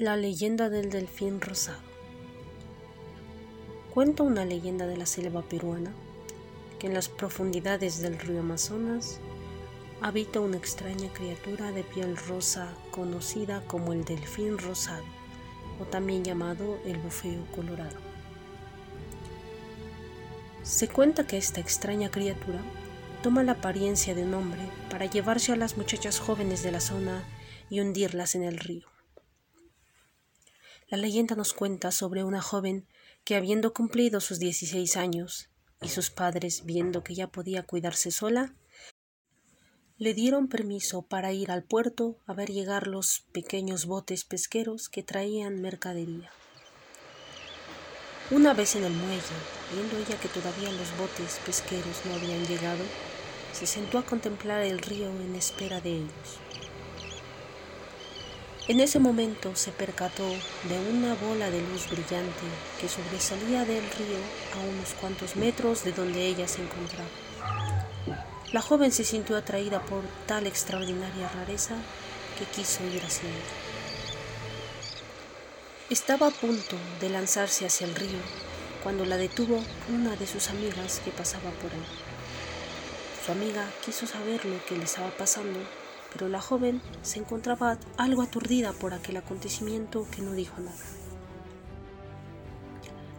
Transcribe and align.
La 0.00 0.16
leyenda 0.16 0.70
del 0.70 0.88
delfín 0.88 1.42
rosado. 1.42 1.82
Cuenta 3.92 4.22
una 4.22 4.46
leyenda 4.46 4.86
de 4.86 4.96
la 4.96 5.04
selva 5.04 5.42
peruana 5.42 5.92
que 6.78 6.86
en 6.86 6.94
las 6.94 7.10
profundidades 7.10 8.00
del 8.00 8.18
río 8.18 8.40
Amazonas 8.40 9.20
habita 10.00 10.40
una 10.40 10.56
extraña 10.56 11.12
criatura 11.12 11.70
de 11.72 11.84
piel 11.84 12.16
rosa 12.16 12.72
conocida 12.90 13.62
como 13.66 13.92
el 13.92 14.06
delfín 14.06 14.56
rosado 14.56 15.04
o 15.82 15.84
también 15.84 16.24
llamado 16.24 16.78
el 16.86 16.96
bufeo 16.96 17.44
colorado. 17.54 17.98
Se 20.62 20.88
cuenta 20.88 21.26
que 21.26 21.36
esta 21.36 21.60
extraña 21.60 22.10
criatura 22.10 22.62
toma 23.22 23.42
la 23.42 23.52
apariencia 23.52 24.14
de 24.14 24.22
un 24.22 24.32
hombre 24.32 24.62
para 24.88 25.04
llevarse 25.04 25.52
a 25.52 25.56
las 25.56 25.76
muchachas 25.76 26.20
jóvenes 26.20 26.62
de 26.62 26.72
la 26.72 26.80
zona 26.80 27.22
y 27.68 27.80
hundirlas 27.80 28.34
en 28.34 28.44
el 28.44 28.56
río. 28.56 28.89
La 30.90 30.98
leyenda 30.98 31.36
nos 31.36 31.54
cuenta 31.54 31.92
sobre 31.92 32.24
una 32.24 32.42
joven 32.42 32.88
que 33.22 33.36
habiendo 33.36 33.72
cumplido 33.72 34.20
sus 34.20 34.40
16 34.40 34.96
años 34.96 35.48
y 35.80 35.88
sus 35.88 36.10
padres 36.10 36.64
viendo 36.64 37.04
que 37.04 37.14
ya 37.14 37.28
podía 37.28 37.62
cuidarse 37.62 38.10
sola, 38.10 38.56
le 39.98 40.14
dieron 40.14 40.48
permiso 40.48 41.02
para 41.02 41.32
ir 41.32 41.52
al 41.52 41.62
puerto 41.62 42.18
a 42.26 42.34
ver 42.34 42.50
llegar 42.50 42.88
los 42.88 43.24
pequeños 43.30 43.86
botes 43.86 44.24
pesqueros 44.24 44.88
que 44.88 45.04
traían 45.04 45.60
mercadería. 45.60 46.32
Una 48.32 48.52
vez 48.52 48.74
en 48.74 48.82
el 48.82 48.92
muelle, 48.92 49.20
viendo 49.72 49.96
ella 49.96 50.18
que 50.20 50.28
todavía 50.28 50.72
los 50.72 50.98
botes 50.98 51.38
pesqueros 51.46 52.04
no 52.04 52.14
habían 52.14 52.44
llegado, 52.46 52.82
se 53.52 53.66
sentó 53.66 53.98
a 53.98 54.04
contemplar 54.04 54.62
el 54.62 54.80
río 54.80 55.08
en 55.08 55.36
espera 55.36 55.80
de 55.80 55.98
ellos. 55.98 56.40
En 58.68 58.78
ese 58.78 59.00
momento 59.00 59.56
se 59.56 59.72
percató 59.72 60.28
de 60.28 60.78
una 60.92 61.14
bola 61.14 61.50
de 61.50 61.60
luz 61.60 61.88
brillante 61.90 62.46
que 62.80 62.88
sobresalía 62.88 63.64
del 63.64 63.82
río 63.82 64.18
a 64.54 64.60
unos 64.60 64.94
cuantos 65.00 65.34
metros 65.34 65.82
de 65.82 65.92
donde 65.92 66.26
ella 66.26 66.46
se 66.46 66.62
encontraba. 66.62 67.08
La 68.52 68.60
joven 68.60 68.92
se 68.92 69.04
sintió 69.04 69.36
atraída 69.36 69.80
por 69.82 70.02
tal 70.26 70.46
extraordinaria 70.46 71.28
rareza 71.28 71.74
que 72.38 72.44
quiso 72.44 72.84
ir 72.84 73.02
hacia 73.02 73.28
ella. 73.28 73.56
Estaba 75.88 76.28
a 76.28 76.30
punto 76.30 76.76
de 77.00 77.08
lanzarse 77.08 77.66
hacia 77.66 77.86
el 77.86 77.94
río 77.94 78.18
cuando 78.82 79.04
la 79.04 79.16
detuvo 79.16 79.62
una 79.88 80.14
de 80.16 80.26
sus 80.26 80.48
amigas 80.48 81.00
que 81.04 81.10
pasaba 81.10 81.50
por 81.62 81.72
ahí. 81.72 81.86
Su 83.24 83.32
amiga 83.32 83.68
quiso 83.84 84.06
saber 84.06 84.44
lo 84.44 84.64
que 84.66 84.76
le 84.76 84.84
estaba 84.84 85.10
pasando 85.10 85.58
pero 86.12 86.28
la 86.28 86.40
joven 86.40 86.80
se 87.02 87.18
encontraba 87.18 87.78
algo 87.96 88.22
aturdida 88.22 88.72
por 88.72 88.94
aquel 88.94 89.16
acontecimiento 89.16 90.06
que 90.10 90.22
no 90.22 90.32
dijo 90.32 90.60
nada. 90.60 90.76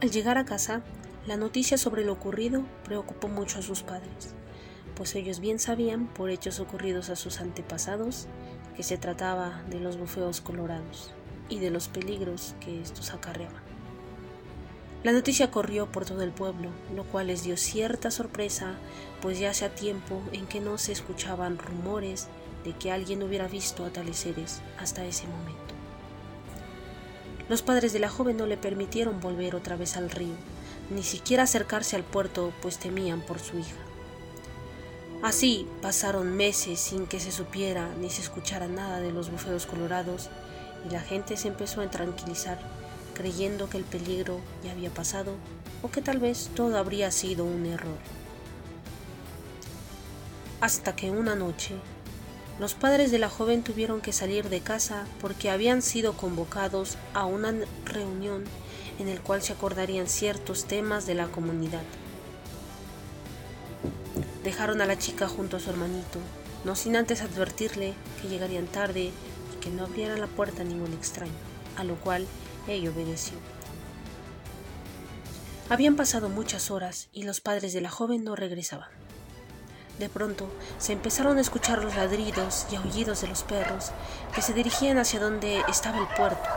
Al 0.00 0.10
llegar 0.10 0.38
a 0.38 0.44
casa, 0.44 0.82
la 1.26 1.36
noticia 1.36 1.76
sobre 1.76 2.04
lo 2.04 2.12
ocurrido 2.12 2.64
preocupó 2.84 3.28
mucho 3.28 3.58
a 3.58 3.62
sus 3.62 3.82
padres, 3.82 4.34
pues 4.94 5.14
ellos 5.14 5.40
bien 5.40 5.58
sabían, 5.58 6.06
por 6.06 6.30
hechos 6.30 6.60
ocurridos 6.60 7.10
a 7.10 7.16
sus 7.16 7.40
antepasados, 7.40 8.26
que 8.76 8.82
se 8.82 8.98
trataba 8.98 9.62
de 9.68 9.80
los 9.80 9.98
bufeos 9.98 10.40
colorados 10.40 11.10
y 11.48 11.58
de 11.58 11.70
los 11.70 11.88
peligros 11.88 12.54
que 12.60 12.80
estos 12.80 13.12
acarreaban. 13.12 13.62
La 15.02 15.12
noticia 15.12 15.50
corrió 15.50 15.90
por 15.90 16.04
todo 16.04 16.22
el 16.22 16.30
pueblo, 16.30 16.68
lo 16.94 17.04
cual 17.04 17.28
les 17.28 17.42
dio 17.42 17.56
cierta 17.56 18.10
sorpresa, 18.10 18.74
pues 19.22 19.38
ya 19.38 19.50
hacía 19.50 19.74
tiempo 19.74 20.20
en 20.32 20.46
que 20.46 20.60
no 20.60 20.76
se 20.76 20.92
escuchaban 20.92 21.58
rumores 21.58 22.28
de 22.64 22.72
que 22.72 22.90
alguien 22.90 23.22
hubiera 23.22 23.48
visto 23.48 23.84
a 23.84 23.90
tales 23.90 24.16
seres 24.16 24.60
hasta 24.78 25.04
ese 25.04 25.26
momento. 25.26 25.74
Los 27.48 27.62
padres 27.62 27.92
de 27.92 27.98
la 27.98 28.08
joven 28.08 28.36
no 28.36 28.46
le 28.46 28.56
permitieron 28.56 29.20
volver 29.20 29.56
otra 29.56 29.76
vez 29.76 29.96
al 29.96 30.10
río, 30.10 30.34
ni 30.90 31.02
siquiera 31.02 31.44
acercarse 31.44 31.96
al 31.96 32.04
puerto, 32.04 32.52
pues 32.62 32.78
temían 32.78 33.22
por 33.22 33.40
su 33.40 33.58
hija. 33.58 33.76
Así 35.22 35.66
pasaron 35.82 36.34
meses 36.34 36.80
sin 36.80 37.06
que 37.06 37.20
se 37.20 37.30
supiera 37.30 37.90
ni 38.00 38.08
se 38.08 38.22
escuchara 38.22 38.68
nada 38.68 39.00
de 39.00 39.12
los 39.12 39.30
bufeos 39.30 39.66
colorados 39.66 40.30
y 40.88 40.92
la 40.92 41.00
gente 41.00 41.36
se 41.36 41.48
empezó 41.48 41.82
a 41.82 41.90
tranquilizar, 41.90 42.58
creyendo 43.14 43.68
que 43.68 43.76
el 43.76 43.84
peligro 43.84 44.40
ya 44.64 44.72
había 44.72 44.88
pasado 44.88 45.34
o 45.82 45.90
que 45.90 46.00
tal 46.00 46.18
vez 46.20 46.50
todo 46.54 46.78
habría 46.78 47.10
sido 47.10 47.44
un 47.44 47.66
error. 47.66 47.98
Hasta 50.62 50.96
que 50.96 51.10
una 51.10 51.34
noche 51.34 51.74
los 52.60 52.74
padres 52.74 53.10
de 53.10 53.18
la 53.18 53.30
joven 53.30 53.62
tuvieron 53.62 54.02
que 54.02 54.12
salir 54.12 54.50
de 54.50 54.60
casa 54.60 55.06
porque 55.22 55.50
habían 55.50 55.80
sido 55.80 56.12
convocados 56.12 56.98
a 57.14 57.24
una 57.24 57.54
reunión 57.86 58.44
en 58.98 59.08
el 59.08 59.22
cual 59.22 59.40
se 59.40 59.54
acordarían 59.54 60.08
ciertos 60.08 60.66
temas 60.66 61.06
de 61.06 61.14
la 61.14 61.28
comunidad. 61.28 61.80
Dejaron 64.44 64.82
a 64.82 64.86
la 64.86 64.98
chica 64.98 65.26
junto 65.26 65.56
a 65.56 65.60
su 65.60 65.70
hermanito, 65.70 66.18
no 66.66 66.76
sin 66.76 66.96
antes 66.96 67.22
advertirle 67.22 67.94
que 68.20 68.28
llegarían 68.28 68.66
tarde 68.66 69.04
y 69.04 69.60
que 69.62 69.70
no 69.70 69.84
abriera 69.84 70.18
la 70.18 70.26
puerta 70.26 70.60
a 70.60 70.66
ningún 70.66 70.92
extraño, 70.92 71.32
a 71.76 71.84
lo 71.84 71.94
cual 71.94 72.26
ella 72.68 72.90
obedeció. 72.90 73.38
Habían 75.70 75.96
pasado 75.96 76.28
muchas 76.28 76.70
horas 76.70 77.08
y 77.10 77.22
los 77.22 77.40
padres 77.40 77.72
de 77.72 77.80
la 77.80 77.88
joven 77.88 78.22
no 78.22 78.36
regresaban. 78.36 78.90
De 80.00 80.08
pronto 80.08 80.48
se 80.78 80.94
empezaron 80.94 81.36
a 81.36 81.42
escuchar 81.42 81.84
los 81.84 81.94
ladridos 81.94 82.66
y 82.72 82.76
aullidos 82.76 83.20
de 83.20 83.28
los 83.28 83.42
perros 83.42 83.90
que 84.34 84.40
se 84.40 84.54
dirigían 84.54 84.96
hacia 84.96 85.20
donde 85.20 85.62
estaba 85.68 85.98
el 85.98 86.06
puerto. 86.16 86.48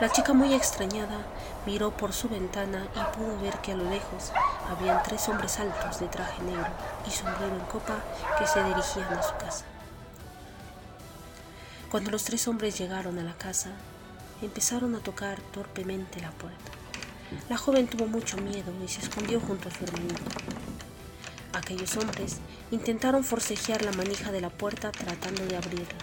La 0.00 0.08
chica 0.08 0.32
muy 0.32 0.54
extrañada 0.54 1.26
miró 1.66 1.90
por 1.90 2.12
su 2.12 2.28
ventana 2.28 2.86
y 2.94 3.16
pudo 3.16 3.40
ver 3.40 3.58
que 3.58 3.72
a 3.72 3.74
lo 3.74 3.90
lejos 3.90 4.30
habían 4.70 5.02
tres 5.02 5.28
hombres 5.28 5.58
altos 5.58 5.98
de 5.98 6.06
traje 6.06 6.40
negro 6.44 6.68
y 7.08 7.10
sombrero 7.10 7.56
en 7.56 7.64
copa 7.66 7.98
que 8.38 8.46
se 8.46 8.62
dirigían 8.62 9.12
a 9.12 9.22
su 9.24 9.34
casa. 9.34 9.64
Cuando 11.90 12.12
los 12.12 12.22
tres 12.22 12.46
hombres 12.46 12.78
llegaron 12.78 13.18
a 13.18 13.24
la 13.24 13.34
casa, 13.34 13.70
empezaron 14.40 14.94
a 14.94 15.00
tocar 15.00 15.40
torpemente 15.52 16.20
la 16.20 16.30
puerta. 16.30 16.70
La 17.48 17.56
joven 17.56 17.88
tuvo 17.88 18.06
mucho 18.06 18.36
miedo 18.36 18.72
y 18.84 18.86
se 18.86 19.00
escondió 19.00 19.40
junto 19.40 19.68
a 19.68 19.72
su 19.72 19.82
hermanito. 19.82 20.22
Aquellos 21.52 21.96
hombres 21.96 22.36
intentaron 22.70 23.24
forcejear 23.24 23.84
la 23.84 23.90
manija 23.92 24.30
de 24.30 24.40
la 24.40 24.50
puerta 24.50 24.92
tratando 24.92 25.44
de 25.46 25.56
abrirla. 25.56 25.98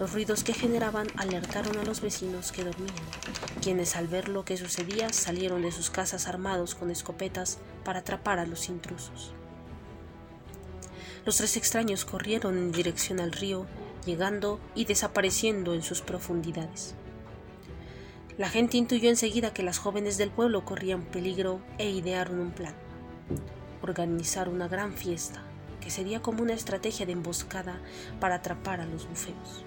Los 0.00 0.12
ruidos 0.12 0.42
que 0.42 0.52
generaban 0.52 1.06
alertaron 1.16 1.78
a 1.78 1.84
los 1.84 2.00
vecinos 2.00 2.50
que 2.50 2.64
dormían, 2.64 2.96
quienes 3.62 3.94
al 3.94 4.08
ver 4.08 4.28
lo 4.28 4.44
que 4.44 4.56
sucedía 4.56 5.12
salieron 5.12 5.62
de 5.62 5.70
sus 5.70 5.88
casas 5.88 6.26
armados 6.26 6.74
con 6.74 6.90
escopetas 6.90 7.58
para 7.84 8.00
atrapar 8.00 8.40
a 8.40 8.46
los 8.46 8.68
intrusos. 8.68 9.32
Los 11.24 11.36
tres 11.36 11.56
extraños 11.56 12.04
corrieron 12.04 12.58
en 12.58 12.72
dirección 12.72 13.20
al 13.20 13.30
río, 13.30 13.66
llegando 14.04 14.58
y 14.74 14.84
desapareciendo 14.84 15.74
en 15.74 15.84
sus 15.84 16.02
profundidades. 16.02 16.96
La 18.36 18.48
gente 18.48 18.78
intuyó 18.78 19.08
enseguida 19.08 19.54
que 19.54 19.62
las 19.62 19.78
jóvenes 19.78 20.18
del 20.18 20.30
pueblo 20.30 20.64
corrían 20.64 21.04
peligro 21.04 21.60
e 21.78 21.88
idearon 21.88 22.40
un 22.40 22.50
plan 22.50 22.74
organizar 23.84 24.48
una 24.48 24.68
gran 24.68 24.92
fiesta, 24.92 25.42
que 25.80 25.90
sería 25.90 26.20
como 26.20 26.42
una 26.42 26.54
estrategia 26.54 27.06
de 27.06 27.12
emboscada 27.12 27.78
para 28.20 28.36
atrapar 28.36 28.80
a 28.80 28.86
los 28.86 29.08
bufeos. 29.08 29.64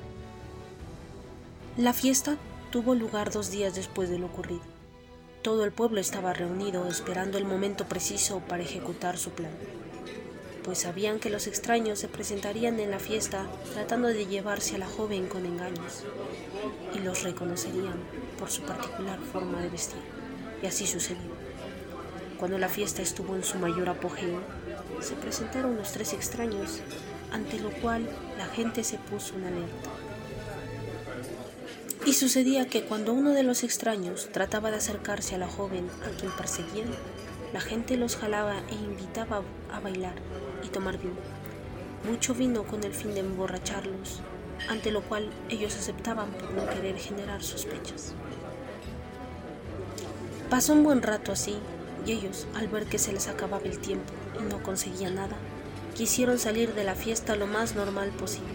La 1.77 1.93
fiesta 1.93 2.37
tuvo 2.71 2.95
lugar 2.95 3.31
dos 3.31 3.51
días 3.51 3.75
después 3.75 4.09
de 4.09 4.19
lo 4.19 4.25
ocurrido. 4.25 4.61
Todo 5.43 5.63
el 5.63 5.71
pueblo 5.71 6.01
estaba 6.01 6.33
reunido 6.33 6.87
esperando 6.87 7.37
el 7.37 7.45
momento 7.45 7.85
preciso 7.85 8.39
para 8.39 8.63
ejecutar 8.63 9.17
su 9.17 9.29
plan, 9.29 9.51
pues 10.67 10.79
sabían 10.79 11.19
que 11.19 11.29
los 11.29 11.47
extraños 11.47 11.99
se 11.99 12.09
presentarían 12.09 12.77
en 12.81 12.91
la 12.91 12.99
fiesta 12.99 13.45
tratando 13.73 14.09
de 14.09 14.25
llevarse 14.25 14.75
a 14.75 14.79
la 14.79 14.85
joven 14.85 15.27
con 15.27 15.45
engaños, 15.45 16.03
y 16.93 16.99
los 16.99 17.23
reconocerían 17.23 17.97
por 18.37 18.51
su 18.51 18.63
particular 18.63 19.17
forma 19.31 19.61
de 19.61 19.69
vestir. 19.69 20.01
Y 20.61 20.65
así 20.65 20.85
sucedió. 20.85 21.46
Cuando 22.37 22.59
la 22.59 22.69
fiesta 22.69 23.01
estuvo 23.01 23.35
en 23.35 23.43
su 23.43 23.57
mayor 23.57 23.89
apogeo, 23.89 24.41
se 25.01 25.15
presentaron 25.15 25.75
los 25.75 25.91
tres 25.91 26.13
extraños, 26.13 26.81
ante 27.31 27.59
lo 27.59 27.71
cual 27.71 28.07
la 28.37 28.45
gente 28.45 28.83
se 28.83 28.97
puso 28.97 29.35
en 29.35 29.45
alerta. 29.45 29.89
Y 32.05 32.13
sucedía 32.13 32.67
que 32.67 32.83
cuando 32.83 33.13
uno 33.13 33.31
de 33.31 33.41
los 33.41 33.63
extraños 33.63 34.29
trataba 34.31 34.69
de 34.69 34.77
acercarse 34.77 35.33
a 35.33 35.39
la 35.39 35.47
joven 35.47 35.89
a 36.05 36.15
quien 36.15 36.31
perseguían, 36.31 36.89
la 37.53 37.59
gente 37.59 37.97
los 37.97 38.15
jalaba 38.15 38.59
e 38.69 38.75
invitaba 38.75 39.41
a 39.73 39.79
bailar 39.79 40.15
y 40.63 40.67
tomar 40.67 40.99
vino. 40.99 41.15
Mucho 42.07 42.35
vino 42.35 42.63
con 42.63 42.83
el 42.83 42.93
fin 42.93 43.15
de 43.15 43.21
emborracharlos, 43.21 44.21
ante 44.69 44.91
lo 44.91 45.01
cual 45.01 45.31
ellos 45.49 45.75
aceptaban 45.75 46.29
por 46.33 46.51
no 46.51 46.69
querer 46.69 46.97
generar 46.97 47.41
sospechas. 47.41 48.13
Pasó 50.51 50.73
un 50.73 50.83
buen 50.83 51.01
rato 51.01 51.31
así 51.31 51.57
ellos, 52.11 52.47
al 52.55 52.67
ver 52.67 52.85
que 52.85 52.99
se 52.99 53.13
les 53.13 53.27
acababa 53.27 53.65
el 53.65 53.79
tiempo 53.79 54.13
y 54.39 54.43
no 54.43 54.61
conseguían 54.63 55.15
nada, 55.15 55.37
quisieron 55.95 56.39
salir 56.39 56.73
de 56.73 56.83
la 56.83 56.95
fiesta 56.95 57.35
lo 57.35 57.47
más 57.47 57.75
normal 57.75 58.09
posible. 58.11 58.47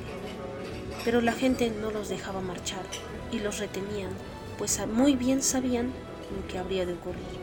pero 1.04 1.20
la 1.20 1.32
gente 1.32 1.69
no 1.70 1.90
los 1.90 2.08
dejaba 2.08 2.40
marchar 2.40 2.84
y 3.32 3.40
los 3.40 3.58
retenían, 3.58 4.10
pues 4.56 4.81
muy 4.87 5.16
bien 5.16 5.43
sabían 5.43 5.87
lo 5.87 6.46
que 6.46 6.58
habría 6.58 6.87
de 6.87 6.93
ocurrir. 6.93 7.43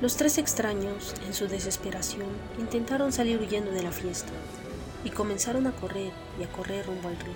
Los 0.00 0.16
tres 0.16 0.38
extraños, 0.38 1.14
en 1.26 1.34
su 1.34 1.48
desesperación, 1.48 2.28
intentaron 2.58 3.12
salir 3.12 3.40
huyendo 3.40 3.72
de 3.72 3.82
la 3.82 3.92
fiesta 3.92 4.32
y 5.04 5.10
comenzaron 5.10 5.66
a 5.66 5.72
correr 5.72 6.12
y 6.38 6.44
a 6.44 6.52
correr 6.52 6.86
rumbo 6.86 7.08
al 7.08 7.16
río. 7.16 7.34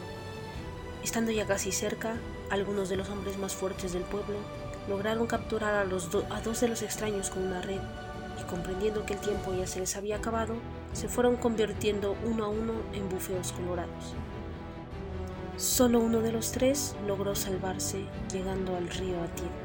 Estando 1.02 1.30
ya 1.30 1.46
casi 1.46 1.72
cerca, 1.72 2.16
algunos 2.50 2.88
de 2.88 2.96
los 2.96 3.08
hombres 3.08 3.38
más 3.38 3.54
fuertes 3.54 3.92
del 3.92 4.02
pueblo 4.02 4.38
lograron 4.88 5.26
capturar 5.26 5.74
a, 5.74 5.84
los 5.84 6.08
a 6.30 6.40
dos 6.40 6.60
de 6.60 6.68
los 6.68 6.82
extraños 6.82 7.30
con 7.30 7.42
una 7.44 7.60
red 7.60 7.80
y 8.40 8.44
comprendiendo 8.48 9.04
que 9.04 9.14
el 9.14 9.20
tiempo 9.20 9.54
ya 9.54 9.66
se 9.66 9.80
les 9.80 9.96
había 9.96 10.16
acabado, 10.16 10.54
se 10.92 11.08
fueron 11.08 11.36
convirtiendo 11.36 12.16
uno 12.24 12.44
a 12.44 12.48
uno 12.48 12.74
en 12.92 13.08
bufeos 13.08 13.52
colorados. 13.52 14.14
Solo 15.56 16.00
uno 16.00 16.20
de 16.20 16.32
los 16.32 16.52
tres 16.52 16.94
logró 17.06 17.34
salvarse 17.34 18.04
llegando 18.30 18.76
al 18.76 18.88
río 18.88 19.22
a 19.22 19.26
tiempo. 19.34 19.56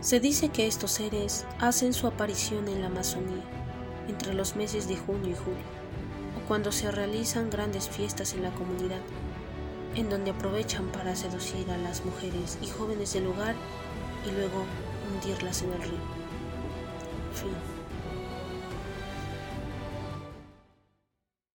Se 0.00 0.20
dice 0.20 0.50
que 0.50 0.66
estos 0.66 0.92
seres 0.92 1.46
hacen 1.58 1.92
su 1.94 2.06
aparición 2.06 2.68
en 2.68 2.82
la 2.82 2.88
Amazonía 2.88 3.42
entre 4.06 4.34
los 4.34 4.54
meses 4.54 4.86
de 4.86 4.96
junio 4.96 5.30
y 5.30 5.34
julio, 5.34 5.64
o 6.38 6.46
cuando 6.46 6.72
se 6.72 6.90
realizan 6.90 7.50
grandes 7.50 7.88
fiestas 7.88 8.34
en 8.34 8.42
la 8.42 8.50
comunidad, 8.50 9.00
en 9.94 10.10
donde 10.10 10.30
aprovechan 10.30 10.86
para 10.88 11.14
seducir 11.16 11.70
a 11.70 11.78
las 11.78 12.04
mujeres 12.04 12.58
y 12.62 12.68
jóvenes 12.68 13.12
del 13.12 13.24
lugar 13.24 13.54
y 14.26 14.32
luego 14.32 14.64
hundirlas 15.12 15.62
en 15.62 15.72
el 15.72 15.82
río. 15.82 16.00
Fin. 17.34 17.73